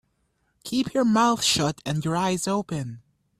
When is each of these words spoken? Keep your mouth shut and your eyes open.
Keep 0.63 0.95
your 0.95 1.05
mouth 1.05 1.43
shut 1.43 1.79
and 1.85 2.03
your 2.03 2.15
eyes 2.15 2.47
open. 2.47 3.03